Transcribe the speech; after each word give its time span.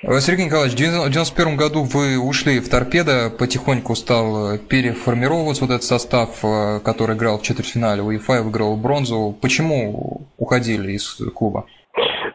Сергей 0.00 0.46
Николаевич, 0.46 0.74
в 0.74 0.80
1991 0.80 1.56
году 1.56 1.82
вы 1.82 2.18
ушли 2.18 2.60
в 2.60 2.68
торпедо, 2.68 3.30
потихоньку 3.36 3.96
стал 3.96 4.56
переформировываться 4.58 5.64
вот 5.64 5.72
этот 5.72 5.82
состав, 5.82 6.40
который 6.84 7.16
играл 7.16 7.38
в 7.38 7.42
четвертьфинале 7.42 8.02
УЕФА 8.02 8.38
и 8.38 8.42
выиграл 8.42 8.76
бронзу. 8.76 9.36
Почему 9.42 10.28
уходили 10.36 10.92
из 10.92 11.20
клуба? 11.34 11.66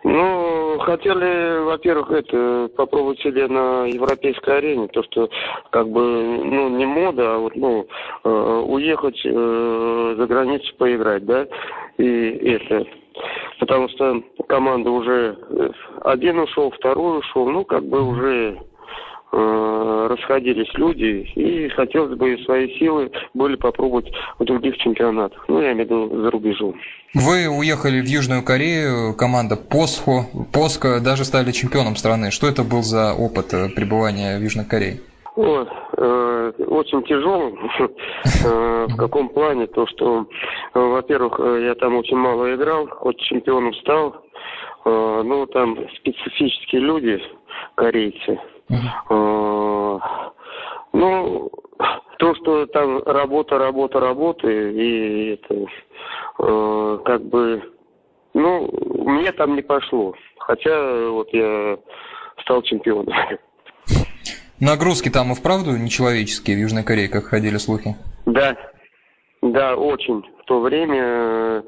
Ну, 0.03 0.77
хотели, 0.79 1.63
во-первых, 1.63 2.11
это 2.11 2.69
попробовать 2.75 3.19
себя 3.21 3.47
на 3.47 3.85
европейской 3.85 4.57
арене, 4.57 4.87
то, 4.89 5.01
что 5.03 5.29
как 5.69 5.87
бы, 5.87 6.01
ну, 6.01 6.69
не 6.69 6.85
мода, 6.85 7.35
а 7.35 7.37
вот, 7.37 7.55
ну, 7.55 7.87
э, 8.25 8.29
уехать 8.67 9.19
э, 9.23 10.15
за 10.17 10.27
границу 10.27 10.75
поиграть, 10.77 11.25
да, 11.25 11.47
и 11.97 12.05
это, 12.05 12.85
потому 13.59 13.87
что 13.89 14.21
команда 14.47 14.89
уже 14.89 15.37
э, 15.49 15.69
один 16.03 16.39
ушел, 16.39 16.71
второй 16.71 17.19
ушел, 17.19 17.49
ну, 17.49 17.63
как 17.63 17.83
бы 17.85 18.01
уже 18.01 18.57
э, 19.31 20.07
расходились 20.09 20.71
люди, 20.75 21.27
и 21.35 21.69
хотелось 21.69 22.17
бы 22.17 22.37
свои 22.45 22.77
силы 22.77 23.11
были 23.33 23.55
попробовать 23.55 24.11
в 24.37 24.43
других 24.43 24.77
чемпионатах, 24.77 25.45
ну, 25.47 25.61
я 25.61 25.71
имею 25.71 25.87
в 25.87 25.91
виду 25.91 26.21
за 26.23 26.31
рубежом. 26.31 26.75
Вы 27.13 27.47
уехали 27.47 28.01
в 28.01 28.05
Южную 28.05 28.43
Корею, 28.43 29.15
команда 29.15 29.55
Посхо, 29.55 30.25
Поско 30.51 30.99
даже 30.99 31.25
стали 31.25 31.51
чемпионом 31.51 31.95
страны. 31.95 32.31
Что 32.31 32.47
это 32.47 32.63
был 32.63 32.81
за 32.81 33.13
опыт 33.13 33.53
э, 33.53 33.69
пребывания 33.69 34.37
в 34.37 34.41
Южной 34.41 34.65
Корее? 34.65 34.99
О, 35.35 35.65
э, 35.97 36.51
очень 36.67 37.03
тяжелым. 37.03 37.57
э, 37.79 38.85
в 38.87 38.95
каком 38.97 39.29
плане? 39.29 39.67
То, 39.67 39.87
что, 39.87 40.27
э, 40.73 40.79
во-первых, 40.79 41.39
я 41.39 41.73
там 41.75 41.95
очень 41.95 42.17
мало 42.17 42.53
играл, 42.53 42.87
хоть 42.87 43.19
чемпионом 43.19 43.73
стал. 43.75 44.15
Э, 44.85 45.21
ну, 45.23 45.45
там 45.47 45.77
специфические 45.97 46.81
люди, 46.81 47.21
корейцы. 47.75 48.39
Э, 48.69 49.99
ну, 50.93 51.51
то, 52.19 52.35
что 52.35 52.65
там 52.67 53.01
работа, 53.03 53.57
работа, 53.57 53.99
работа, 53.99 54.49
и 54.49 55.33
это, 55.33 55.65
э, 56.39 56.99
как 57.05 57.21
бы, 57.23 57.61
ну, 58.33 58.69
мне 59.05 59.31
там 59.31 59.55
не 59.55 59.61
пошло. 59.61 60.13
Хотя 60.39 61.09
вот 61.09 61.29
я 61.31 61.77
стал 62.41 62.61
чемпионом. 62.63 63.13
Нагрузки 64.59 65.09
там 65.09 65.31
и 65.31 65.35
вправду 65.35 65.71
нечеловеческие 65.71 66.57
в 66.57 66.59
Южной 66.59 66.83
Корее, 66.83 67.09
как 67.09 67.25
ходили 67.25 67.57
слухи? 67.57 67.95
Да, 68.25 68.55
да, 69.41 69.75
очень. 69.75 70.23
В 70.41 70.45
то 70.45 70.61
время 70.61 71.63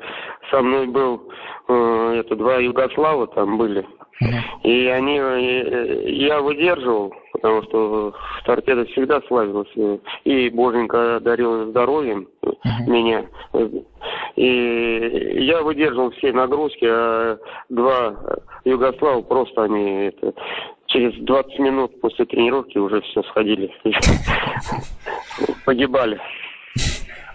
со 0.51 0.61
мной 0.61 0.87
был, 0.87 1.29
это 1.73 2.35
два 2.35 2.57
Югослава 2.57 3.27
там 3.27 3.57
были. 3.57 3.85
И 4.63 4.87
они, 4.87 5.19
э, 5.19 6.09
я 6.09 6.39
выдерживал, 6.39 7.13
потому 7.33 7.63
что 7.63 8.13
торпеда 8.45 8.85
всегда 8.85 9.21
славилась. 9.27 9.67
И 10.23 10.49
Боженька 10.49 11.19
дарил 11.19 11.69
здоровьем 11.69 12.27
меня. 12.87 13.25
И 14.37 15.45
я 15.45 15.61
выдерживал 15.61 16.11
все 16.11 16.31
нагрузки, 16.31 16.85
а 16.85 17.37
два 17.69 18.15
Югослава 18.63 19.21
просто 19.21 19.63
они 19.63 20.05
это, 20.07 20.33
через 20.87 21.13
20 21.25 21.59
минут 21.59 21.99
после 21.99 22.25
тренировки 22.25 22.77
уже 22.77 23.01
все 23.01 23.21
сходили. 23.23 23.69
Погибали. 25.65 26.19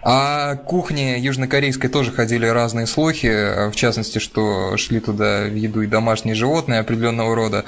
О 0.03 0.55
кухне 0.55 1.19
южнокорейской 1.19 1.89
тоже 1.89 2.11
ходили 2.11 2.47
разные 2.47 2.87
слухи, 2.87 3.69
в 3.69 3.75
частности, 3.75 4.17
что 4.17 4.75
шли 4.77 4.99
туда 4.99 5.45
в 5.45 5.53
еду 5.53 5.81
и 5.81 5.87
домашние 5.87 6.33
животные 6.33 6.79
определенного 6.79 7.35
рода. 7.35 7.65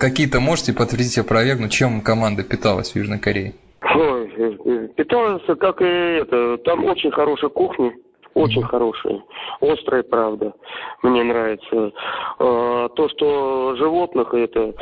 Какие-то 0.00 0.40
можете 0.40 0.72
подтвердить, 0.72 1.18
опровергнуть, 1.18 1.70
чем 1.70 2.00
команда 2.00 2.42
питалась 2.42 2.92
в 2.92 2.96
Южной 2.96 3.20
Корее? 3.20 3.54
Ой, 3.94 4.88
питалась, 4.96 5.42
как 5.60 5.80
и 5.82 5.84
это, 5.84 6.56
там 6.64 6.84
очень 6.84 7.12
хорошая 7.12 7.50
кухня, 7.50 7.92
очень 8.34 8.62
хорошая, 8.62 9.22
острая, 9.60 10.02
правда, 10.02 10.54
мне 11.02 11.22
нравится. 11.22 11.92
А, 12.38 12.88
то, 12.88 13.08
что 13.10 13.76
животных, 13.76 14.34
это 14.34 14.72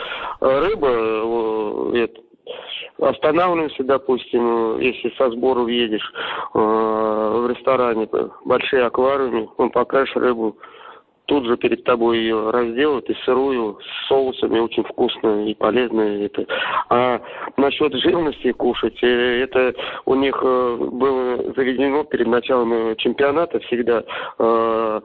рыба, 0.40 1.96
это, 1.96 2.20
останавливаемся, 3.00 3.84
допустим, 3.84 4.78
если 4.80 5.10
со 5.16 5.30
сбору 5.30 5.66
едешь 5.66 6.12
э, 6.54 6.58
в 6.58 7.50
ресторане, 7.50 8.08
большие 8.44 8.84
аквариумы, 8.84 9.48
он 9.56 9.70
покажешь 9.70 10.14
рыбу, 10.16 10.56
тут 11.30 11.46
же 11.46 11.56
перед 11.56 11.84
тобой 11.84 12.18
ее 12.18 12.50
разделают 12.50 13.08
и 13.08 13.14
сырую, 13.24 13.78
с 13.80 14.08
соусами 14.08 14.58
очень 14.58 14.82
вкусно 14.82 15.46
и 15.46 15.54
полезно 15.54 16.00
это. 16.00 16.44
А 16.88 17.20
насчет 17.56 17.94
живности 17.94 18.50
кушать, 18.50 19.00
э, 19.02 19.44
это 19.44 19.72
у 20.06 20.16
них 20.16 20.36
э, 20.42 20.76
было 20.90 21.52
заведено 21.54 22.02
перед 22.02 22.26
началом 22.26 22.96
чемпионата 22.96 23.60
всегда 23.60 24.02
э, 24.40 25.00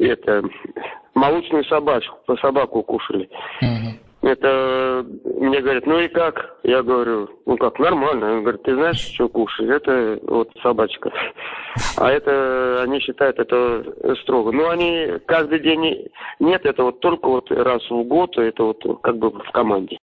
это 0.00 0.42
молочную 1.14 1.64
собачку, 1.66 2.16
собаку 2.40 2.82
кушали. 2.82 3.28
Uh-huh. 3.62 3.92
Это 4.22 4.48
мне 5.44 5.60
говорят, 5.60 5.86
ну 5.86 5.98
и 5.98 6.08
как? 6.08 6.58
Я 6.62 6.82
говорю, 6.82 7.28
ну 7.46 7.56
как, 7.56 7.78
нормально. 7.78 8.32
Он 8.34 8.42
говорит, 8.42 8.62
ты 8.62 8.74
знаешь, 8.74 8.98
что 8.98 9.28
кушать? 9.28 9.68
Это 9.68 10.18
вот 10.22 10.50
собачка. 10.62 11.12
А 11.96 12.10
это, 12.10 12.82
они 12.82 13.00
считают 13.00 13.38
это 13.38 13.84
строго. 14.22 14.52
Но 14.52 14.70
они 14.70 15.18
каждый 15.26 15.60
день, 15.60 16.08
нет, 16.40 16.64
это 16.64 16.84
вот 16.84 17.00
только 17.00 17.28
вот 17.28 17.50
раз 17.50 17.82
в 17.90 18.02
год, 18.04 18.36
это 18.38 18.64
вот 18.64 19.00
как 19.02 19.18
бы 19.18 19.30
в 19.30 19.50
команде. 19.52 19.98